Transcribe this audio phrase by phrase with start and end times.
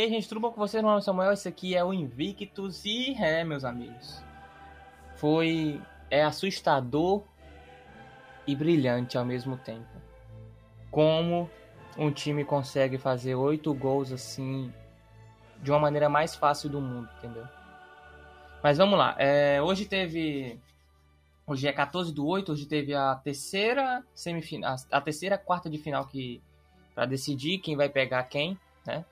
[0.00, 0.80] Aí, gente, tudo bom com vocês?
[0.80, 4.22] Meu nome é Samuel, esse aqui é o Invictus e é, meus amigos,
[5.16, 7.24] foi é assustador
[8.46, 9.88] e brilhante ao mesmo tempo.
[10.88, 11.50] Como
[11.96, 14.72] um time consegue fazer oito gols assim
[15.60, 17.48] de uma maneira mais fácil do mundo, entendeu?
[18.62, 19.16] Mas vamos lá.
[19.18, 20.60] É, hoje teve.
[21.44, 24.76] Hoje é 14 do 8, hoje teve a terceira semifinal.
[24.92, 26.40] A terceira quarta de final que.
[26.94, 28.56] para decidir quem vai pegar quem,
[28.86, 29.04] né?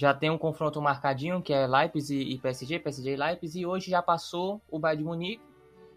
[0.00, 3.90] Já tem um confronto marcadinho, que é Leipzig e PSG, PSG e Leipzig, e hoje
[3.90, 5.42] já passou o Bayern de Munique,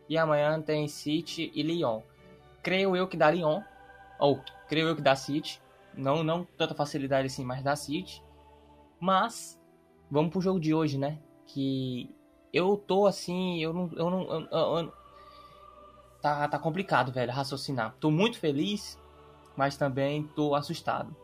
[0.09, 2.01] e amanhã tem City e Lyon.
[2.61, 3.61] Creio eu que dá Lyon,
[4.19, 5.61] ou creio eu que dá City,
[5.93, 8.21] não, não tanta facilidade assim, mas dá City.
[8.99, 9.57] Mas,
[10.11, 11.19] vamos pro jogo de hoje, né?
[11.45, 12.13] Que
[12.51, 13.89] eu tô assim, eu não.
[13.95, 14.93] Eu não eu, eu,
[16.21, 17.95] tá, tá complicado, velho, raciocinar.
[18.01, 18.99] Tô muito feliz,
[19.55, 21.15] mas também tô assustado.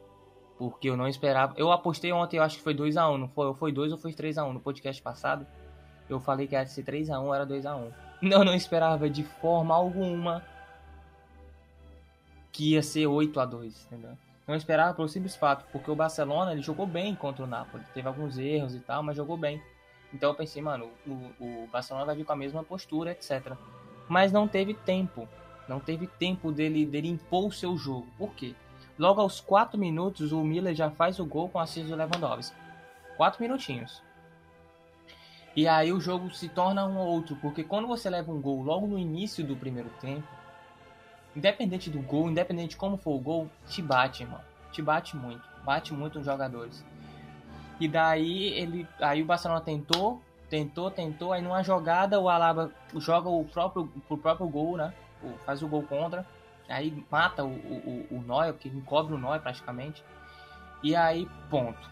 [0.60, 1.54] Porque eu não esperava.
[1.56, 3.54] Eu apostei ontem, eu acho que foi 2x1, não foi?
[3.54, 5.48] Foi 2 ou foi 3x1 no podcast passado.
[6.10, 7.94] Eu falei que ia ser 3x1, era 2x1.
[8.22, 10.44] Eu não esperava de forma alguma
[12.52, 14.18] que ia ser 8x2, entendeu?
[14.46, 17.86] Não esperava pelo simples fato, porque o Barcelona ele jogou bem contra o Napoli.
[17.94, 19.62] Teve alguns erros e tal, mas jogou bem.
[20.14, 23.54] Então eu pensei, mano, o, o Barcelona vai vir com a mesma postura, etc.
[24.10, 25.26] Mas não teve tempo.
[25.70, 28.08] Não teve tempo dele, dele impor o seu jogo.
[28.18, 28.56] Por quê?
[29.00, 32.54] Logo aos 4 minutos, o Miller já faz o gol com a assist do Lewandowski.
[33.16, 34.04] 4 minutinhos.
[35.56, 38.86] E aí o jogo se torna um outro, porque quando você leva um gol logo
[38.86, 40.28] no início do primeiro tempo,
[41.34, 44.42] independente do gol, independente de como for o gol, te bate, irmão.
[44.74, 45.48] Te bate muito.
[45.64, 46.84] Bate muito os jogadores.
[47.80, 48.86] E daí ele.
[49.00, 51.32] Aí o Barcelona tentou, tentou, tentou.
[51.32, 54.94] Aí numa jogada o Alaba joga o próprio, o próprio gol, né?
[55.46, 56.26] Faz o gol contra.
[56.70, 60.04] Aí mata o, o, o Neuer, que encobre o Neuer praticamente.
[60.84, 61.90] E aí, ponto.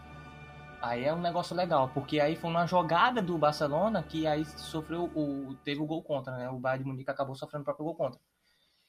[0.80, 5.10] Aí é um negócio legal, porque aí foi uma jogada do Barcelona que aí sofreu
[5.14, 5.56] o.
[5.64, 6.48] teve o gol contra, né?
[6.48, 8.20] O Bayern de Munique acabou sofrendo o próprio gol contra.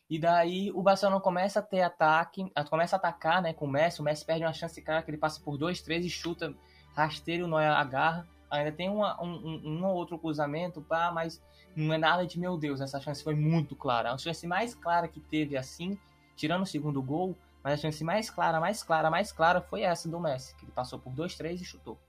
[0.09, 4.01] E daí o Barcelona começa a ter ataque, começa a atacar, né, com o Messi,
[4.01, 6.53] o Messi perde uma chance, cara, que ele passa por dois, três e chuta
[6.95, 8.27] rasteiro, o Neuer agarra.
[8.49, 11.41] Ainda tem uma, um, um, ou outro cruzamento, pá, mas
[11.75, 14.11] não é nada de meu Deus, essa chance foi muito clara.
[14.11, 15.97] A chance mais clara que teve assim,
[16.35, 20.09] tirando o segundo gol, mas a chance mais clara, mais clara, mais clara foi essa
[20.09, 21.99] do Messi, que ele passou por 2-3 e chutou.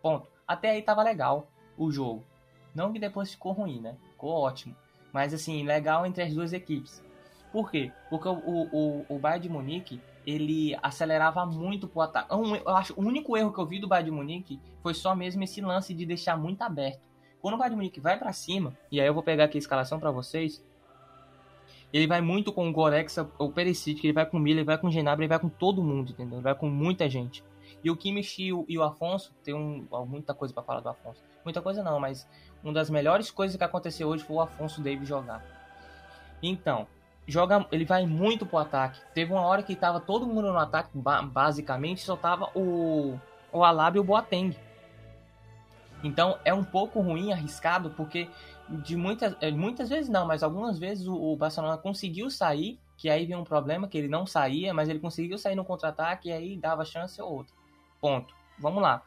[0.00, 0.28] Ponto.
[0.46, 2.24] Até aí tava legal o jogo.
[2.74, 3.96] Não que depois ficou ruim, né?
[4.10, 4.76] Ficou ótimo.
[5.12, 7.02] Mas assim, legal entre as duas equipes.
[7.52, 7.92] Por quê?
[8.10, 12.28] Porque o, o, o Bayern de Munique, ele acelerava muito pro ataque.
[12.32, 15.42] Eu acho o único erro que eu vi do Bayern de Munique foi só mesmo
[15.42, 17.00] esse lance de deixar muito aberto.
[17.40, 19.60] Quando o Bayern de Munique vai para cima, e aí eu vou pegar aqui a
[19.60, 20.64] escalação para vocês,
[21.92, 24.78] ele vai muito com o Gorexa, o Perisic, ele vai com o Miller, ele vai
[24.78, 26.38] com o Genabra, ele vai com todo mundo, entendeu?
[26.38, 27.44] Ele vai com muita gente.
[27.84, 30.88] E o Kimmich e o, e o Afonso, tem um, muita coisa para falar do
[30.88, 31.22] Afonso.
[31.44, 32.26] Muita coisa não, mas
[32.64, 35.44] uma das melhores coisas que aconteceu hoje foi o Afonso Davis jogar.
[36.42, 36.88] Então,
[37.26, 39.00] joga, ele vai muito pro ataque.
[39.14, 40.90] Teve uma hora que tava todo mundo no ataque,
[41.32, 43.18] basicamente, só tava o,
[43.52, 44.56] o Alaba e o Boateng.
[46.02, 48.28] Então é um pouco ruim, arriscado, porque
[48.68, 53.08] de muitas, é, muitas vezes não, mas algumas vezes o, o Barcelona conseguiu sair, que
[53.08, 56.32] aí vinha um problema, que ele não saía, mas ele conseguiu sair no contra-ataque e
[56.32, 57.44] aí dava chance ou.
[58.00, 58.34] Ponto.
[58.58, 59.02] Vamos lá.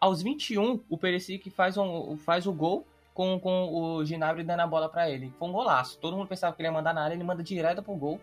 [0.00, 4.66] Aos 21, o Perisic faz, um, faz o gol com, com o Ginabri dando a
[4.66, 5.32] bola para ele.
[5.38, 5.98] Foi um golaço.
[5.98, 8.20] Todo mundo pensava que ele ia mandar na área, ele manda direto pro gol.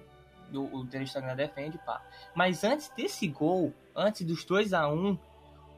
[0.49, 2.01] Do, o Ter Stegen defende, pá.
[2.33, 5.17] Mas antes desse gol, antes dos 2 a 1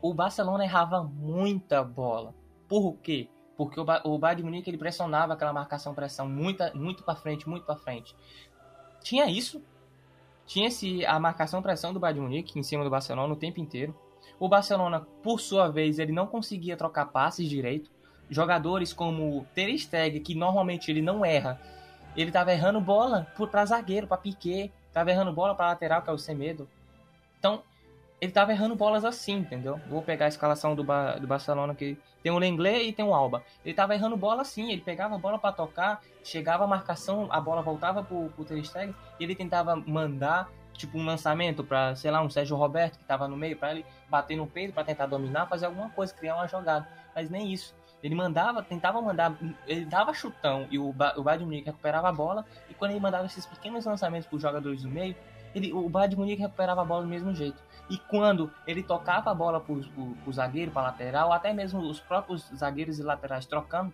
[0.02, 2.34] o Barcelona errava muita bola.
[2.68, 3.28] Por quê?
[3.58, 7.16] Porque o, ba o Bayern de Munique ele pressionava aquela marcação pressão muita, muito para
[7.16, 8.16] frente, muito para frente.
[9.02, 9.62] Tinha isso.
[10.46, 13.60] Tinha esse, a marcação pressão do Bayern de Munique em cima do Barcelona o tempo
[13.60, 13.94] inteiro.
[14.40, 17.92] O Barcelona, por sua vez, ele não conseguia trocar passes direito
[18.30, 21.60] jogadores como Ter Stegen, que normalmente ele não erra,
[22.16, 26.14] ele tava errando bola para zagueiro, para Piquet, tava errando bola para lateral, que é
[26.14, 26.68] o Semedo.
[27.38, 27.64] Então,
[28.20, 29.80] ele tava errando bolas assim, entendeu?
[29.88, 33.14] Vou pegar a escalação do, ba do Barcelona que tem o Lenglet e tem o
[33.14, 33.44] Alba.
[33.64, 37.40] Ele tava errando bola assim, ele pegava a bola para tocar, chegava a marcação, a
[37.40, 42.22] bola voltava pro, pro Ter Stegen, ele tentava mandar tipo um lançamento para, sei lá,
[42.22, 45.48] um Sérgio Roberto que tava no meio para ele bater no peito para tentar dominar,
[45.48, 46.88] fazer alguma coisa, criar uma jogada.
[47.16, 47.76] Mas nem isso.
[48.02, 49.36] Ele mandava, tentava mandar,
[49.68, 52.46] ele dava chutão e o, ba o Bayern de Munique recuperava a bola.
[52.70, 55.16] E quando ele mandava esses pequenos lançamentos para os jogadores do meio,
[55.54, 57.62] ele, o Bayern de Munique recuperava a bola do mesmo jeito.
[57.90, 62.48] E quando ele tocava a bola para o zagueiro, para lateral, até mesmo os próprios
[62.56, 63.94] zagueiros e laterais trocando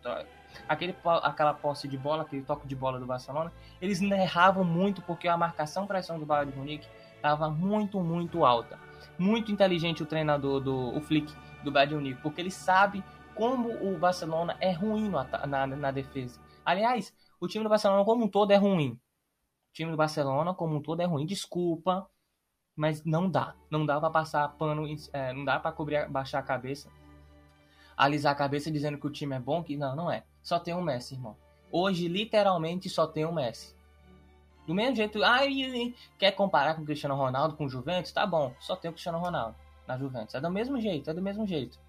[0.67, 5.27] aquele, aquela posse de bola, aquele toque de bola do Barcelona, eles erravam muito porque
[5.27, 8.77] a marcação pressão do Bayern de Munique estava muito, muito alta.
[9.17, 13.01] Muito inteligente o treinador do o Flick do Bayern Munique, porque ele sabe
[13.35, 16.39] como o Barcelona é ruim na, na, na defesa.
[16.65, 18.91] Aliás, o time do Barcelona como um todo é ruim.
[18.91, 21.25] O time do Barcelona como um todo é ruim.
[21.25, 22.09] Desculpa,
[22.75, 23.55] mas não dá.
[23.69, 26.89] Não dá para passar pano, é, não dá para cobrir, baixar a cabeça,
[27.95, 30.23] alisar a cabeça dizendo que o time é bom, que não, não é.
[30.41, 31.35] Só tem um Messi, irmão.
[31.71, 33.75] Hoje, literalmente, só tem um Messi.
[34.65, 35.39] Do mesmo jeito, ah,
[36.17, 38.11] quer comparar com o Cristiano Ronaldo, com o Juventus?
[38.11, 39.55] Tá bom, só tem o Cristiano Ronaldo
[39.87, 40.33] na Juventus.
[40.33, 41.79] É do mesmo jeito, é do mesmo jeito.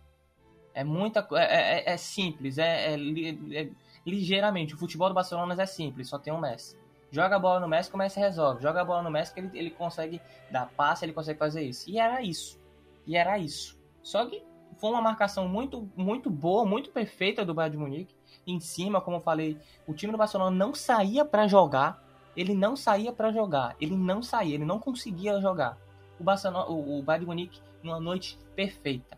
[0.76, 3.70] É muita é, é, é simples, é, é, é,
[4.04, 4.74] ligeiramente.
[4.74, 6.76] O futebol do Barcelona é simples, só tem um Messi.
[7.10, 8.62] Joga a bola no Messi o Messi resolve.
[8.62, 10.20] Joga a bola no Messi que ele, ele consegue
[10.50, 11.88] dar passe, ele consegue fazer isso.
[11.88, 12.60] E era isso.
[13.06, 13.78] E era isso.
[14.02, 14.42] Só que
[14.76, 18.14] foi uma marcação muito, muito boa, muito perfeita do Bayern de Munique.
[18.46, 22.04] Em cima, como eu falei, o time do Barcelona não saía para jogar.
[22.36, 23.74] Ele não saía para jogar.
[23.80, 25.78] Ele não saía, ele não conseguia jogar.
[26.20, 29.16] O Barcelona, o, o Bayern de Munique numa noite perfeita.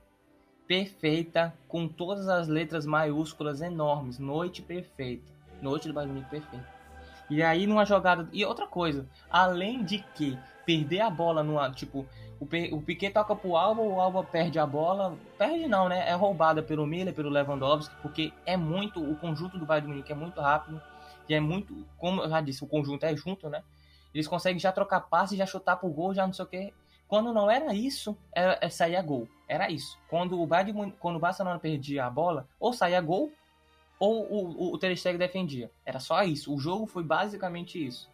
[0.68, 4.18] Perfeita, com todas as letras maiúsculas enormes.
[4.18, 5.32] Noite perfeita.
[5.62, 6.68] Noite do Bayern perfeita.
[7.30, 8.28] E aí numa jogada.
[8.34, 11.70] E outra coisa, além de que perder a bola numa.
[11.70, 12.06] Tipo,
[12.38, 15.16] o, o Piquet toca pro Alba, o Alba perde a bola.
[15.38, 16.06] Perde não, né?
[16.06, 19.02] É roubada pelo Miller, pelo Lewandowski, porque é muito.
[19.02, 20.82] O conjunto do Bayern Munique é muito rápido.
[21.26, 21.86] E é muito.
[21.96, 23.62] Como eu já disse, o conjunto é junto, né?
[24.12, 26.74] Eles conseguem já trocar passe, já chutar pro gol, já não sei o que.
[27.06, 29.26] Quando não era isso, era, é, saía gol.
[29.48, 29.98] Era isso.
[30.08, 33.32] Quando o, Bayern, quando o Barcelona perdia a bola, ou saía gol,
[33.98, 35.70] ou o, o Ter Stegen defendia.
[35.84, 36.54] Era só isso.
[36.54, 38.10] O jogo foi basicamente isso.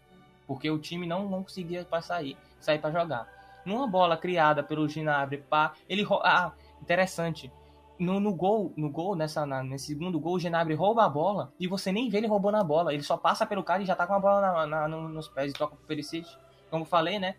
[0.46, 3.28] Porque o time não, não conseguia sair, sair para jogar.
[3.64, 7.50] Numa bola criada pelo Ginabri, pá, ele ah, interessante.
[7.98, 11.52] No, no gol, no gol nessa na, nesse segundo gol, o Ginabri rouba a bola
[11.60, 12.92] e você nem vê ele roubando a bola.
[12.92, 15.52] Ele só passa pelo cara e já tá com a bola na, na, nos pés
[15.52, 16.28] e toca pro Perisic.
[16.70, 17.36] Como falei, né?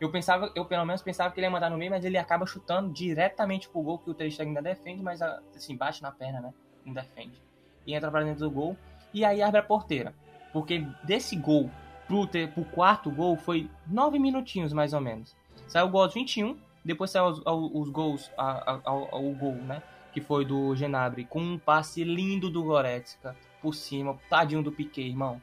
[0.00, 2.46] Eu pensava, eu pelo menos pensava que ele ia mandar no meio, mas ele acaba
[2.46, 6.40] chutando diretamente pro gol que o Ter Stegen ainda defende, mas assim, bate na perna,
[6.40, 6.54] né?
[6.84, 7.48] Não defende
[7.88, 8.76] e entra para dentro do gol.
[9.14, 10.14] E aí abre a porteira.
[10.52, 11.70] Porque desse gol
[12.06, 15.34] pro, ter, pro quarto gol foi nove minutinhos mais ou menos.
[15.66, 19.82] Saiu o gol aos 21, depois saiu os, os gols, o gol, né?
[20.12, 25.08] Que foi do Genabre, com um passe lindo do Goretzka por cima, tadinho do Piquet,
[25.08, 25.40] irmão.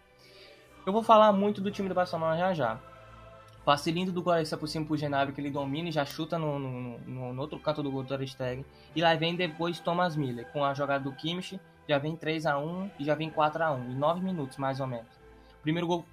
[0.86, 2.80] Eu vou falar muito do time do Barcelona já já.
[3.66, 6.60] Passe lindo do Goretzka por cima pro Genabre, que ele domina e já chuta no,
[6.60, 8.64] no, no, no outro canto do gol do Stegen.
[8.96, 12.58] E lá vem depois Thomas Miller, com a jogada do Kimmich já vem 3 a
[12.58, 15.08] 1 e já vem 4 a 1 em 9 minutos mais ou menos.
[15.62, 16.06] primeiro gol,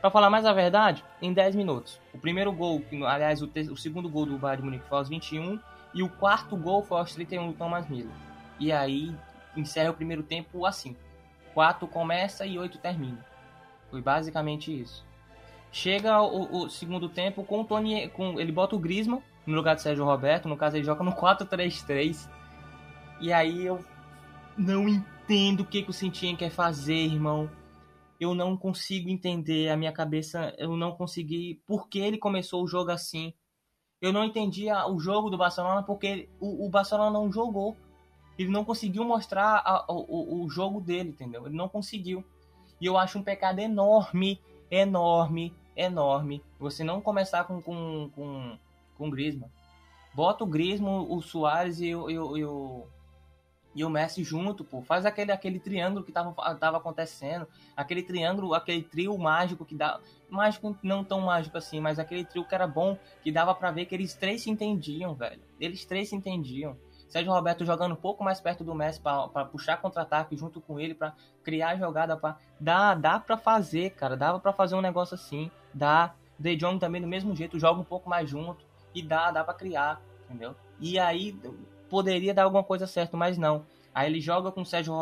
[0.00, 2.00] para falar mais a verdade, em 10 minutos.
[2.12, 5.58] O primeiro gol, aliás, o, o segundo gol do Bayern de Munique foi aos 21
[5.94, 8.12] e o quarto gol foi aos 31 do Thomas Miller.
[8.60, 9.14] E aí
[9.56, 10.96] encerra o primeiro tempo assim.
[11.54, 13.24] 4 começa e 8 termina.
[13.90, 15.04] Foi basicamente isso.
[15.70, 19.76] Chega o, o segundo tempo com o Tony, com ele bota o Griezmann no lugar
[19.76, 22.28] de Sérgio Roberto, no caso ele joga no 4-3-3.
[23.20, 23.84] E aí eu
[24.56, 27.50] não entendo o que, que o Sentien quer fazer, irmão.
[28.20, 29.68] Eu não consigo entender.
[29.68, 31.62] A minha cabeça, eu não consegui.
[31.66, 33.32] Por que ele começou o jogo assim?
[34.00, 37.76] Eu não entendia o jogo do Barcelona porque o, o Barcelona não jogou.
[38.38, 41.46] Ele não conseguiu mostrar a, o, o jogo dele, entendeu?
[41.46, 42.24] Ele não conseguiu.
[42.80, 46.42] E eu acho um pecado enorme, enorme, enorme.
[46.58, 48.58] Você não começar com, com, com,
[48.96, 49.50] com Griezmann.
[50.14, 52.86] Bota o Griezmann, o Soares e, o, e, o, e o
[53.78, 54.82] e o Messi junto, pô.
[54.82, 57.46] Faz aquele, aquele triângulo que tava, tava acontecendo.
[57.76, 60.00] Aquele triângulo, aquele trio mágico que dá.
[60.28, 63.86] Mágico, não tão mágico assim, mas aquele trio que era bom, que dava para ver
[63.86, 65.40] que eles três se entendiam, velho.
[65.60, 66.76] Eles três se entendiam.
[67.08, 70.94] Sérgio Roberto jogando um pouco mais perto do Messi para puxar contra-ataque junto com ele,
[70.94, 72.16] para criar jogada.
[72.16, 72.36] Pra...
[72.60, 74.16] Dá, dá para fazer, cara.
[74.16, 75.50] Dava para fazer um negócio assim.
[75.72, 76.14] Dá.
[76.38, 78.64] De Jong também do mesmo jeito, joga um pouco mais junto.
[78.94, 80.54] E dá, dá para criar, entendeu?
[80.78, 81.36] E aí
[81.90, 83.64] poderia dar alguma coisa certa, mas não.
[83.94, 84.94] Aí ele joga com o Sérgio,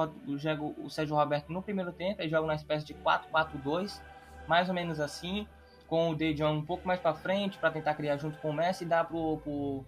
[0.78, 4.00] o Sérgio Roberto no primeiro tempo, ele joga uma espécie de 4-4-2,
[4.48, 5.46] mais ou menos assim,
[5.86, 8.54] com o De Jong um pouco mais para frente, para tentar criar junto com o
[8.54, 9.84] Messi e dar pro, pro,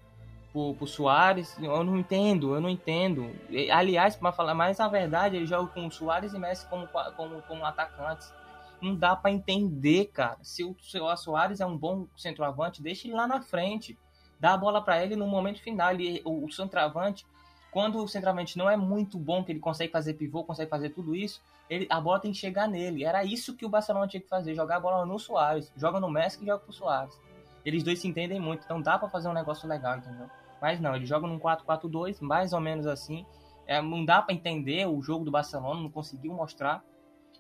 [0.58, 1.56] pro, pro Soares.
[1.60, 3.30] Eu não entendo, eu não entendo.
[3.72, 7.42] Aliás, para falar mais a verdade, ele joga com o Soares e Messi como, como,
[7.42, 8.32] como atacantes.
[8.80, 10.38] Não dá para entender, cara.
[10.42, 13.96] Se o, se o Soares é um bom centroavante, deixa ele lá na frente
[14.40, 15.92] dá a bola para ele no momento final.
[15.92, 17.26] Ele, o, o centroavante,
[17.70, 21.14] quando o centroavante não é muito bom, que ele consegue fazer pivô, consegue fazer tudo
[21.14, 23.04] isso, ele, a bola tem que chegar nele.
[23.04, 25.72] Era isso que o Barcelona tinha que fazer, jogar a bola no Soares.
[25.76, 27.18] Joga no Messi e joga pro Soares.
[27.64, 30.30] Eles dois se entendem muito, então dá para fazer um negócio legal, entendeu?
[30.60, 33.24] Mas não, ele joga num 4-4-2, mais ou menos assim.
[33.66, 36.82] É, não dá para entender o jogo do Barcelona, não conseguiu mostrar.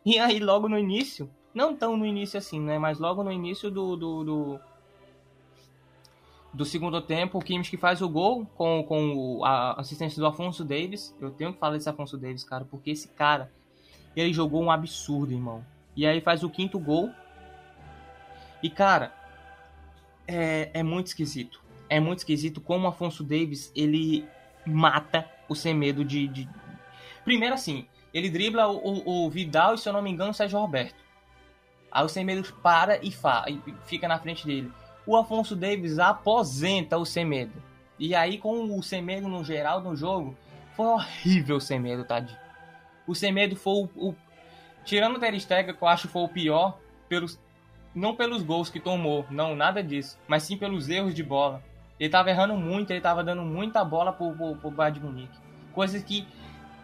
[0.04, 2.78] E aí, logo no início, não tão no início assim, né?
[2.78, 4.60] Mas logo no início do, do, do
[6.52, 10.64] do segundo tempo, o Kimmich que faz o gol com, com a assistência do Afonso
[10.64, 11.14] Davis.
[11.20, 13.52] Eu tenho que falar desse Afonso Davis, cara, porque esse cara,
[14.16, 15.64] ele jogou um absurdo, irmão.
[15.94, 17.10] E aí faz o quinto gol.
[18.62, 19.12] E, cara,
[20.26, 21.62] é, é muito esquisito.
[21.88, 24.26] É muito esquisito como o Afonso Davis, ele
[24.66, 26.28] mata o sem medo de...
[26.28, 26.48] de...
[27.24, 30.58] Primeiro assim, ele dribla o, o, Vidal e, se eu não me engano, o Sérgio
[30.58, 30.96] Roberto.
[31.90, 34.70] Aí o sem medo para e, fa, e fica na frente dele
[35.08, 37.62] o Afonso Davis aposenta o Semedo.
[37.98, 40.36] E aí, com o Semedo no geral no jogo,
[40.76, 42.38] foi horrível o Semedo, tadinho.
[43.06, 44.14] O Semedo foi o, o.
[44.84, 46.78] tirando o Ter Stegen, que eu acho que foi o pior,
[47.08, 47.40] pelos,
[47.94, 51.64] não pelos gols que tomou, não, nada disso, mas sim pelos erros de bola.
[51.98, 55.38] Ele tava errando muito, ele tava dando muita bola pro, pro, pro Bayern de Munique.
[55.72, 56.26] Coisa que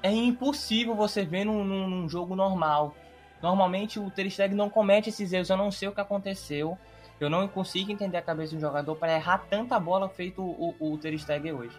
[0.02, 2.94] é impossível você ver num, num, num jogo normal.
[3.40, 6.78] Normalmente o Ter Stegen não comete esses erros, eu não sei o que aconteceu.
[7.20, 10.74] Eu não consigo entender a cabeça de um jogador para errar tanta bola feito o,
[10.80, 11.78] o, o Ter Stegen hoje.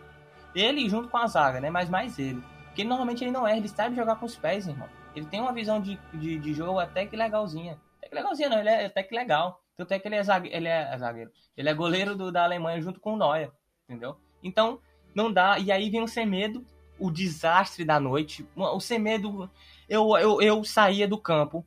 [0.56, 1.70] Ele junto com a zaga, né?
[1.70, 2.42] Mas mais ele.
[2.68, 4.88] Porque normalmente ele não erra, ele sabe jogar com os pés, irmão.
[5.15, 7.77] Ele tem uma visão de, de, de jogo até que legalzinha.
[7.98, 9.62] Até que legalzinha, não, ele é até que legal.
[9.77, 11.32] Tanto é que ele é zagueiro, ele é zagueiro.
[11.55, 13.51] Ele é goleiro do, da Alemanha junto com o Neuer,
[13.88, 14.17] entendeu?
[14.41, 14.79] Então,
[15.13, 15.60] não dá.
[15.60, 16.65] E aí vem o Semedo,
[17.00, 18.48] o desastre da noite.
[18.55, 19.50] O Semedo,
[19.89, 21.65] eu, eu, eu saía do campo,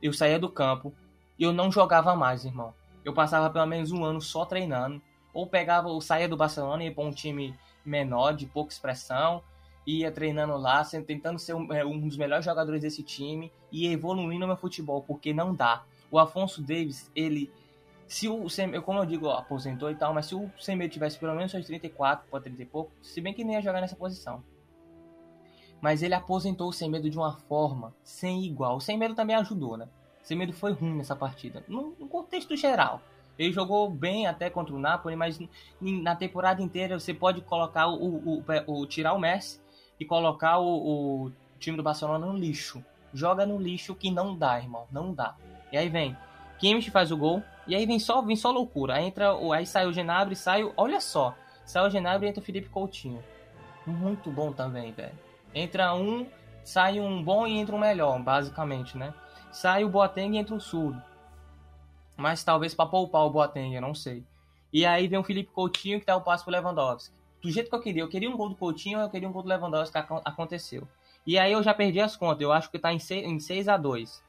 [0.00, 0.94] eu saía do campo,
[1.38, 5.00] e eu não jogava mais, irmão eu passava pelo menos um ano só treinando.
[5.32, 7.54] Ou pegava, ou saía do Barcelona e ia para um time
[7.84, 9.42] menor, de pouca expressão,
[9.86, 14.46] ia treinando lá, tentando ser um, é, um dos melhores jogadores desse time e evoluindo
[14.46, 15.84] meu futebol, porque não dá.
[16.12, 17.50] O Afonso Davis, ele.
[18.06, 18.46] Se o
[18.84, 22.28] como eu digo, aposentou e tal, mas se o Semedo tivesse pelo menos seus 34,
[22.30, 24.44] pode 30 e pouco, se bem que nem ia jogar nessa posição.
[25.80, 28.76] Mas ele aposentou o Semedo de uma forma sem igual.
[28.76, 29.88] O Semedo também ajudou, né?
[30.22, 31.64] Semedo foi ruim nessa partida.
[31.66, 33.00] No, no, contexto geral.
[33.38, 35.40] Ele jogou bem até contra o Napoli, mas
[35.80, 39.58] na temporada inteira você pode colocar o, o, o, o tirar o Messi
[39.98, 42.84] e colocar o, o, time do Barcelona no lixo.
[43.14, 45.34] Joga no lixo que não dá, irmão, não dá.
[45.72, 46.16] E aí vem,
[46.58, 48.94] Kimmich faz o gol e aí vem só, vem só loucura.
[48.94, 52.44] Aí entra, aí sai o Genabri, sai, olha só, sai o Genabri e entra o
[52.44, 53.22] Felipe Coutinho.
[53.86, 55.18] Muito bom também, velho.
[55.54, 56.26] Entra um,
[56.62, 59.12] sai um bom e entra um melhor, basicamente, né?
[59.52, 61.00] sai o Boateng e entra o surdo.
[62.16, 64.24] Mas talvez para poupar o Boateng, eu não sei.
[64.72, 67.14] E aí vem o Felipe Coutinho que dá o passo pro Lewandowski.
[67.42, 69.42] Do jeito que eu queria, eu queria um gol do Coutinho, eu queria um gol
[69.42, 70.88] do Lewandowski, aconteceu.
[71.26, 73.68] E aí eu já perdi as contas, eu acho que tá em 6, em 6
[73.68, 74.22] a 2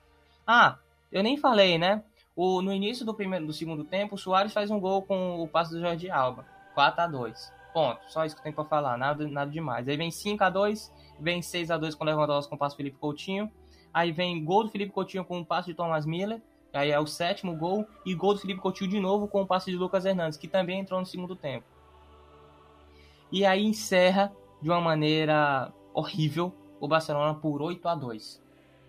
[0.45, 0.77] Ah,
[1.13, 2.03] eu nem falei, né?
[2.35, 5.47] O, no início do primeiro do segundo tempo, o Soares faz um gol com o
[5.47, 6.45] passo do Jorge Alba.
[6.73, 8.01] 4 a 2 Ponto.
[8.07, 9.87] Só isso que eu tenho pra falar, nada, nada demais.
[9.87, 12.75] Aí vem 5 a 2 vem 6 a 2 com o Lewandowski com o passo
[12.75, 13.51] do Felipe Coutinho.
[13.93, 16.41] Aí vem gol do Felipe Coutinho com um passe de Thomas Miller.
[16.73, 17.87] Aí é o sétimo gol.
[18.03, 20.79] E gol do Felipe Coutinho de novo com o passe de Lucas Hernandes, que também
[20.79, 21.65] entrou no segundo tempo.
[23.31, 28.41] E aí encerra de uma maneira horrível o Barcelona por 8 a 2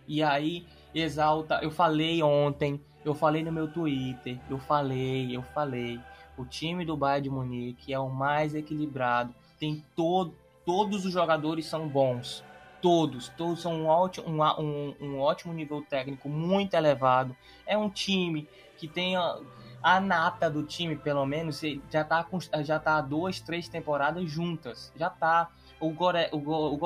[0.08, 1.58] E aí exalta.
[1.62, 6.00] Eu falei ontem, eu falei no meu Twitter, eu falei, eu falei.
[6.36, 9.34] O time do Bayern de Munique é o mais equilibrado.
[9.58, 10.34] Tem todo,
[10.64, 12.44] todos os jogadores são bons
[12.84, 17.34] todos, todos são um ótimo, um, um, ótimo nível técnico, muito elevado.
[17.66, 18.46] É um time
[18.76, 19.38] que tem a,
[19.82, 22.26] a nata do time, pelo menos, já tá,
[22.62, 24.92] já tá duas, três temporadas juntas.
[24.96, 25.48] Já tá.
[25.80, 26.78] O, Gore, o, o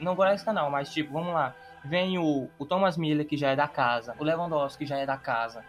[0.00, 1.54] não Goretzka não, mas tipo, vamos lá.
[1.84, 4.14] Vem o, o Thomas Miller, que já é da casa.
[4.18, 5.64] O Lewandowski, que já é da casa.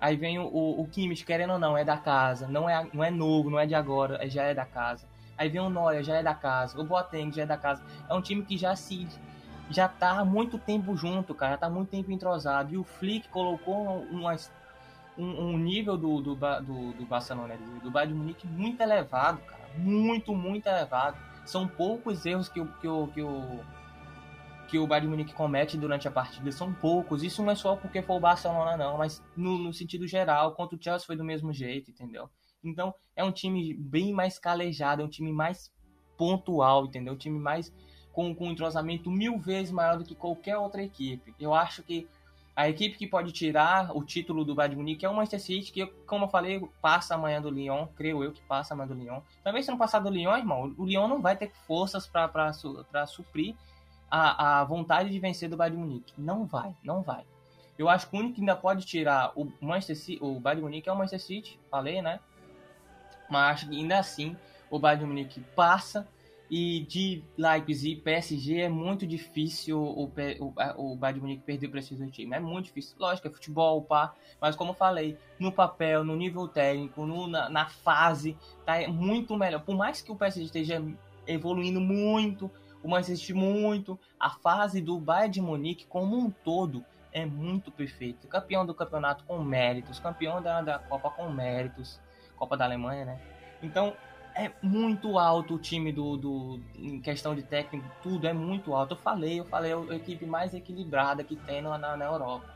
[0.00, 2.46] Aí vem o, o, o Kimmich, querendo ou não, é da casa.
[2.46, 5.06] Não é, não é novo, não é de agora, já é da casa.
[5.36, 6.78] Aí vem o Neuer, já é da casa.
[6.78, 7.82] O Boateng já é da casa.
[8.08, 9.08] É um time que já se
[9.70, 11.52] já tá há muito tempo junto, cara.
[11.52, 12.72] Já tá muito tempo entrosado.
[12.72, 14.36] E o Flick colocou uma,
[15.16, 19.64] um, um, nível do, do, do, do Barcelona, do, Bayern de Munique muito elevado, cara.
[19.76, 21.16] Muito, muito elevado.
[21.44, 23.60] São poucos erros que que o, que o,
[24.68, 26.50] que o Bayern Munique comete durante a partida.
[26.50, 27.22] São poucos.
[27.22, 28.98] Isso não é só porque foi o Barcelona, não.
[28.98, 32.28] Mas no, no sentido geral, contra o Chelsea foi do mesmo jeito, entendeu?
[32.62, 35.70] Então, é um time bem mais calejado, é um time mais
[36.16, 37.12] pontual, entendeu?
[37.12, 37.72] Um time mais
[38.12, 41.34] com, com um entrosamento mil vezes maior do que qualquer outra equipe.
[41.38, 42.08] Eu acho que
[42.56, 45.86] a equipe que pode tirar o título do Bayern Munique é o Manchester City, que,
[46.06, 49.20] como eu falei, passa amanhã do Lyon, creio eu que passa amanhã do Lyon.
[49.42, 53.56] Também se não passar do Lyon, irmão, o Lyon não vai ter forças para suprir
[54.14, 56.14] a, a vontade de vencer do Bayern Munique.
[56.16, 57.24] Não vai, não vai.
[57.76, 60.88] Eu acho que o único que ainda pode tirar o Manchester City, o Bayern Munique
[60.88, 62.20] é o Manchester City, falei, né?
[63.28, 64.36] mas acho que ainda assim
[64.70, 66.06] o Bayern Munique passa
[66.48, 71.96] E de Leipzig, PSG, é muito difícil o, o, o Bayern Munique perder para esse
[72.10, 72.36] time.
[72.36, 72.94] É muito difícil.
[73.00, 74.14] Lógico, é futebol, pá.
[74.40, 79.36] Mas como eu falei, no papel, no nível técnico, no, na, na fase, tá muito
[79.36, 79.62] melhor.
[79.62, 80.84] Por mais que o PSG esteja
[81.26, 82.50] evoluindo muito,
[82.84, 88.28] o Manchester muito, a fase do Bayern de Munique como um todo é muito perfeito.
[88.28, 91.98] Campeão do campeonato com méritos, campeão da, da Copa com méritos,
[92.36, 93.20] Copa da Alemanha, né?
[93.62, 93.96] Então,
[94.34, 98.92] é muito alto o time do, do em questão de técnico, tudo é muito alto.
[98.92, 102.52] Eu falei, eu falei, é a equipe mais equilibrada que tem na, na Europa.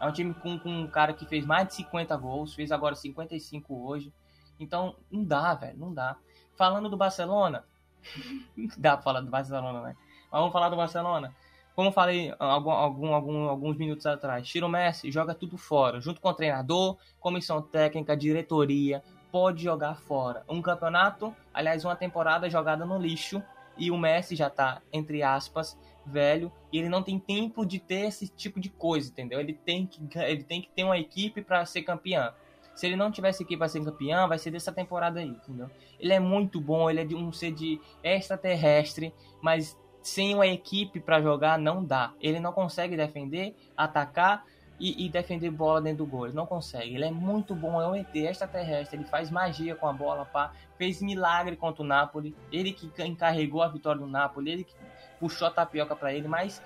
[0.00, 2.96] É um time com, com um cara que fez mais de 50 gols, fez agora
[2.96, 4.12] 55 hoje.
[4.58, 6.16] Então, não dá, velho, não dá.
[6.56, 7.64] Falando do Barcelona,
[8.76, 9.96] dá pra falar do Barcelona, né?
[10.30, 11.34] Mas vamos falar do Barcelona.
[11.74, 16.20] Como falei algum, algum, algum, alguns minutos atrás, tira o Messi, joga tudo fora, junto
[16.20, 20.42] com o treinador, comissão técnica, diretoria, pode jogar fora.
[20.48, 23.40] Um campeonato, aliás, uma temporada jogada no lixo
[23.76, 28.06] e o Messi já tá, entre aspas, velho e ele não tem tempo de ter
[28.06, 29.40] esse tipo de coisa, entendeu?
[29.40, 32.32] Ele tem que, ele tem que ter uma equipe para ser campeão.
[32.78, 35.68] Se ele não tivesse equipe para ser campeão, vai ser dessa temporada aí, entendeu?
[35.98, 41.00] Ele é muito bom, ele é de um ser de extraterrestre, mas sem uma equipe
[41.00, 42.12] para jogar não dá.
[42.20, 44.44] Ele não consegue defender, atacar
[44.78, 46.26] e, e, defender bola dentro do gol.
[46.26, 46.94] Ele não consegue.
[46.94, 48.96] Ele é muito bom, é um ET extraterrestre.
[48.96, 50.52] Ele faz magia com a bola, pá.
[50.76, 52.32] Fez milagre contra o Napoli.
[52.52, 54.52] Ele que encarregou a vitória do Napoli.
[54.52, 54.76] Ele que
[55.18, 56.28] puxou a tapioca para ele.
[56.28, 56.62] Mas,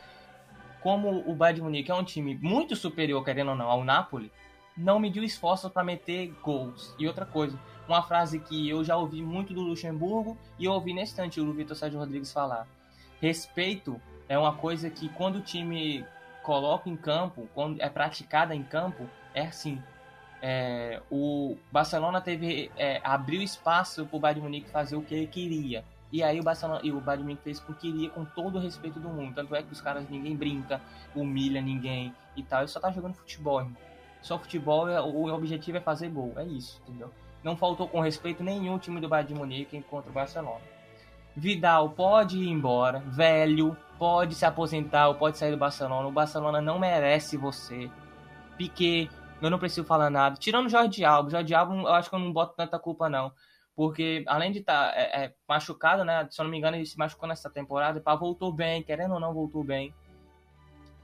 [0.82, 4.30] como o Bayern de Munique é um time muito superior, querendo ou não, ao Napoli,
[4.76, 6.94] não mediu esforço para meter gols.
[6.98, 10.92] E outra coisa, uma frase que eu já ouvi muito do Luxemburgo e eu ouvi
[10.92, 12.66] nesse instante o Vitor Sérgio Rodrigues falar.
[13.20, 16.04] Respeito é uma coisa que quando o time
[16.42, 19.82] coloca em campo, quando é praticada em campo, é assim.
[20.40, 25.26] É, o Barcelona teve é, abriu espaço para o Bayern Munique fazer o que ele
[25.26, 25.84] queria.
[26.10, 28.60] E aí o Barcelona e o Bayern Munique fez o que queria com todo o
[28.60, 29.34] respeito do mundo.
[29.34, 30.80] Tanto é que os caras ninguém brinca,
[31.14, 32.60] humilha ninguém e tal.
[32.60, 33.76] Ele só tá jogando futebol, irmão.
[34.22, 36.32] Só futebol, é, o objetivo é fazer gol.
[36.36, 37.10] É isso, entendeu?
[37.42, 40.60] Não faltou com respeito nenhum time do Bayern de Munique contra o Barcelona.
[41.34, 46.06] Vidal pode ir embora, velho, pode se aposentar ou pode sair do Barcelona.
[46.06, 47.90] O Barcelona não merece você.
[48.56, 50.36] Piquet, eu não preciso falar nada.
[50.36, 53.32] Tirando o Jorge Alba, Jorge Alba eu acho que eu não boto tanta culpa não.
[53.74, 56.28] Porque além de estar tá, é, é, machucado, né?
[56.30, 58.00] Se eu não me engano, ele se machucou nessa temporada.
[58.00, 59.94] Pá, voltou bem, querendo ou não, voltou bem.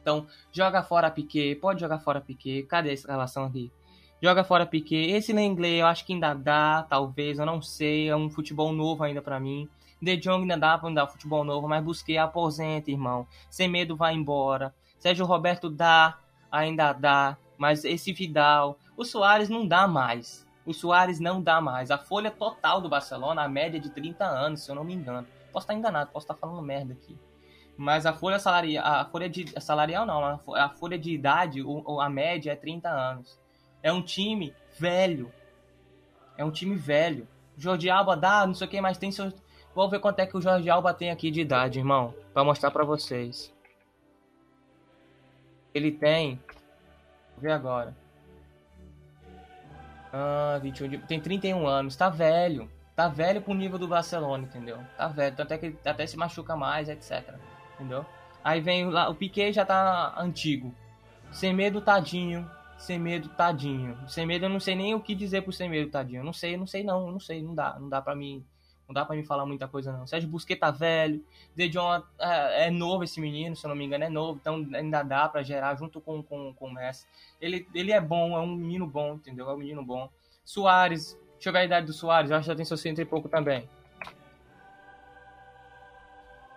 [0.01, 2.63] Então, joga fora Piquet, pode jogar fora Piquet.
[2.65, 3.73] Cadê essa relação aqui?
[4.23, 5.13] Joga fora Piquet.
[5.13, 8.09] Esse inglês eu acho que ainda dá, talvez, eu não sei.
[8.09, 9.69] É um futebol novo ainda para mim.
[10.01, 13.27] De Jong ainda dá pra dar futebol novo, mas busquei aposenta, irmão.
[13.51, 14.75] Sem medo vai embora.
[14.99, 16.19] Sérgio Roberto dá,
[16.51, 17.37] ainda dá.
[17.57, 20.47] Mas esse Vidal, o Soares não dá mais.
[20.65, 21.91] O Soares não dá mais.
[21.91, 25.27] A folha total do Barcelona, a média de 30 anos, se eu não me engano.
[25.53, 27.19] Posso estar enganado, posso estar falando merda aqui.
[27.79, 31.63] Mas a folha salarial, a folha de salarial não, a folha de idade,
[32.01, 33.39] a média é 30 anos.
[33.81, 35.33] É um time velho.
[36.37, 37.29] É um time velho.
[37.57, 39.33] Jordi Alba dá, não sei o que, mas tem seus
[39.77, 42.13] Vou ver quanto é que o Jorge Alba tem aqui de idade, irmão.
[42.35, 43.55] Pra mostrar pra vocês.
[45.73, 46.43] Ele tem.
[47.35, 47.97] Vou ver agora.
[50.13, 51.95] Ah, 21 Tem 31 anos.
[51.95, 52.69] Tá velho.
[52.97, 54.79] Tá velho pro nível do Barcelona, entendeu?
[54.97, 55.37] Tá velho.
[55.37, 57.39] Tanto é que até se machuca mais, etc.
[57.79, 58.05] Entendeu?
[58.43, 59.09] Aí vem lá.
[59.09, 60.75] O Piquet já tá antigo.
[61.31, 62.51] Sem medo, tadinho.
[62.77, 63.97] Sem medo, tadinho.
[64.09, 66.25] Sem medo, eu não sei nem o que dizer pro sem medo, tadinho.
[66.25, 67.11] não sei, não sei não.
[67.11, 67.79] Não sei, não dá.
[67.79, 68.45] Não dá pra mim.
[68.89, 70.07] Não dá para me falar muita coisa, não.
[70.07, 71.23] Sérgio Busquets tá velho.
[71.55, 71.71] De
[72.19, 74.39] é, é, novo esse menino, se eu não me engano, é novo.
[74.41, 77.07] Então ainda dá para gerar junto com, com, com o Messi.
[77.41, 79.49] Ele, ele é bom, é um menino bom, entendeu?
[79.51, 80.09] É um menino bom.
[80.43, 82.31] Soares, deixa eu ver a idade do Soares.
[82.31, 83.69] Eu acho que já tem seus 30 e pouco também.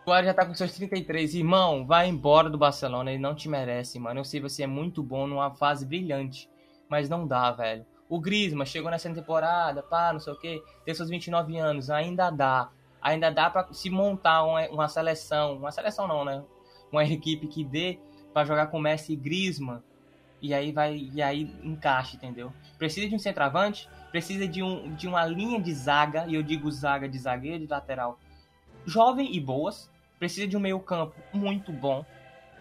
[0.04, 1.36] Soares já tá com seus 33.
[1.36, 3.12] Irmão, vai embora do Barcelona.
[3.12, 4.20] Ele não te merece, mano.
[4.20, 6.50] Eu sei você é muito bom numa fase brilhante.
[6.90, 7.86] Mas não dá, velho.
[8.10, 12.30] O Griezmann chegou nessa temporada, pá, não sei o que, tem seus 29 anos, ainda
[12.30, 12.70] dá.
[13.02, 16.44] Ainda dá para se montar uma, uma, seleção, uma seleção não, né?
[16.92, 18.00] Uma equipe que dê
[18.34, 19.82] para jogar com Messi e Griezmann.
[20.42, 22.52] E aí vai, e aí encaixa, entendeu?
[22.78, 26.70] Precisa de um centroavante, precisa de, um, de uma linha de zaga, e eu digo
[26.72, 28.20] zaga de zagueiro, de lateral,
[28.86, 29.91] jovem e boas.
[30.22, 32.06] Precisa de um meio-campo muito bom.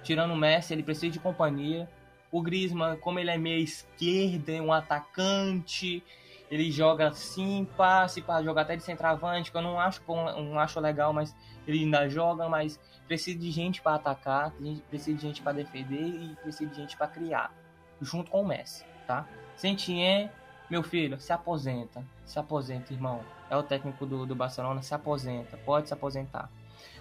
[0.03, 1.87] Tirando o Messi, ele precisa de companhia.
[2.33, 6.03] O Griezmann, como ele é meia esquerda, é um atacante,
[6.51, 10.59] ele joga assim, passe para jogar até de centroavante, que eu não acho bom, não
[10.59, 14.55] acho legal, mas ele ainda joga, mas precisa de gente para atacar,
[14.89, 17.53] precisa de gente para defender e precisa de gente para criar,
[18.01, 19.29] junto com o Messi, tá?
[19.55, 20.31] Sentien
[20.71, 22.03] Meu filho, se aposenta.
[22.25, 23.21] Se aposenta, irmão.
[23.51, 25.59] É o técnico do, do Barcelona, se aposenta.
[25.59, 26.49] Pode se aposentar.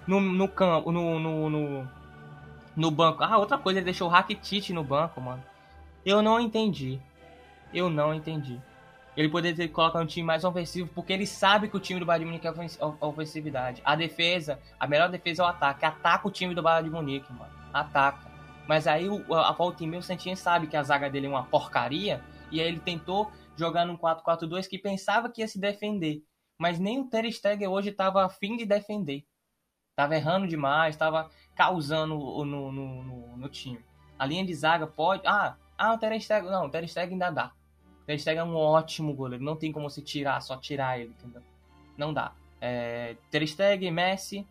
[0.07, 1.87] No, no campo, no, no, no,
[2.75, 3.23] no banco.
[3.23, 5.43] Ah, outra coisa, ele deixou o Rakitic no banco, mano.
[6.05, 6.99] Eu não entendi.
[7.73, 8.59] Eu não entendi.
[9.15, 12.05] Ele poderia ter colocado um time mais ofensivo, porque ele sabe que o time do
[12.05, 13.81] Bayern de Munique é ofensividade.
[13.83, 15.85] A defesa, a melhor defesa é o ataque.
[15.85, 17.51] Ataca o time do Bayern de Munique, mano.
[17.73, 18.29] Ataca.
[18.67, 22.61] Mas aí o, a Valtimir Santinha sabe que a zaga dele é uma porcaria, e
[22.61, 26.23] aí ele tentou jogar num 4-4-2 que pensava que ia se defender.
[26.57, 29.25] Mas nem o Ter Stegen hoje estava afim de defender.
[29.99, 33.83] Tava errando demais, tava causando no, no, no, no, time.
[34.17, 35.23] A linha de zaga pode...
[35.27, 36.49] Ah, ah o Ter Stegen...
[36.49, 37.51] Não, o Ter Stegen ainda dá.
[38.03, 39.43] O Ter Stegen é um ótimo goleiro.
[39.43, 41.41] Não tem como se tirar, só tirar ele, entendeu?
[41.97, 42.31] Não dá.
[42.61, 44.47] É, Ter Stegen, Messi,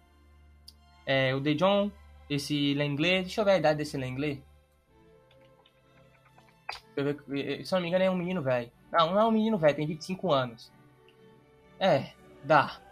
[1.06, 1.90] é, o De Jong,
[2.28, 3.22] esse Lenglet.
[3.22, 4.44] Deixa eu ver a idade desse Lenglet.
[7.64, 8.70] Se não me engano, é um menino velho.
[8.92, 10.70] Não, não é um menino velho, tem 25 anos.
[11.80, 12.12] É,
[12.44, 12.82] dá.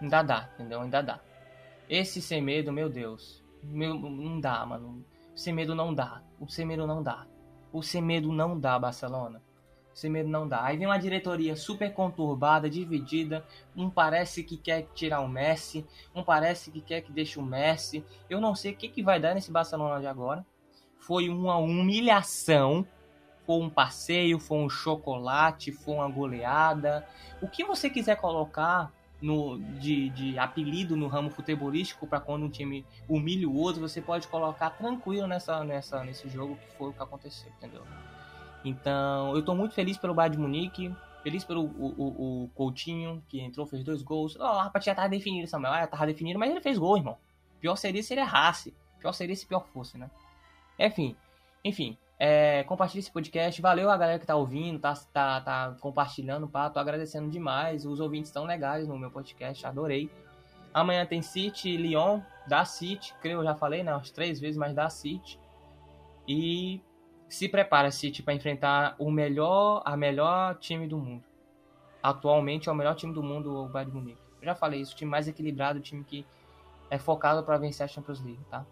[0.00, 0.80] Ainda dá, entendeu?
[0.80, 1.18] Ainda dá.
[1.88, 3.42] Esse sem medo, meu Deus.
[3.62, 5.04] Meu, não dá, mano.
[5.34, 6.22] Sem medo não dá.
[6.40, 7.26] O sem medo não dá.
[7.72, 9.42] O sem medo não dá, Barcelona.
[9.92, 10.64] O sem medo não dá.
[10.64, 13.44] Aí vem uma diretoria super conturbada, dividida.
[13.76, 15.86] Um parece que quer tirar o Messi.
[16.14, 18.04] Um parece que quer que deixe o Messi.
[18.30, 20.44] Eu não sei o que, que vai dar nesse Barcelona de agora.
[20.98, 22.86] Foi uma humilhação.
[23.46, 27.06] Foi um passeio, foi um chocolate, foi uma goleada.
[27.42, 28.90] O que você quiser colocar
[29.24, 34.02] no, de, de apelido no ramo futebolístico para quando um time humilha o outro, você
[34.02, 37.82] pode colocar tranquilo nessa, nessa, nesse jogo que foi o que aconteceu, entendeu?
[38.62, 43.22] Então, eu tô muito feliz pelo Bayern de Munique, feliz pelo o, o, o Coutinho,
[43.26, 44.36] que entrou, fez dois gols.
[44.38, 45.72] Oh, a partida tava definida, Samuel.
[45.72, 47.16] Ah, tava definida, mas ele fez gol, irmão.
[47.60, 48.74] Pior seria se ele errasse.
[49.00, 50.10] Pior seria se pior fosse, né?
[50.78, 51.16] Enfim,
[51.64, 51.96] enfim.
[52.18, 53.60] É, compartilhe esse podcast.
[53.60, 56.70] Valeu a galera que tá ouvindo, tá, tá, tá compartilhando, pá.
[56.70, 57.84] Tô agradecendo demais.
[57.84, 60.10] Os ouvintes estão legais no meu podcast, adorei.
[60.72, 63.94] Amanhã tem City, Lyon, da City, creio, eu já falei, né?
[63.94, 65.38] Umas três vezes, mas da City.
[66.26, 66.80] E
[67.28, 71.22] se prepara, City, para enfrentar o melhor, a melhor time do mundo.
[72.02, 74.20] Atualmente é o melhor time do mundo, o Bayern Munique.
[74.40, 76.26] Eu já falei isso, o time mais equilibrado, o time que
[76.90, 78.66] é focado para vencer a Champions League, tá?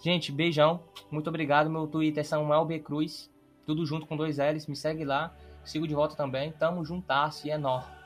[0.00, 0.80] Gente, beijão.
[1.10, 1.68] Muito obrigado.
[1.68, 2.78] Meu Twitter é Samuel B.
[2.78, 3.30] Cruz.
[3.66, 4.66] Tudo junto com dois L's.
[4.66, 5.34] Me segue lá.
[5.64, 6.52] Sigo de volta também.
[6.52, 7.97] Tamo juntasso e é nóis.